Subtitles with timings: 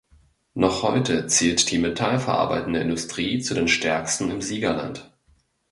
[0.55, 5.11] Noch heute zählt die metallverarbeitende Industrie zu den Stärksten im Siegerland.